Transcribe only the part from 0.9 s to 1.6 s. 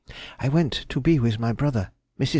be with my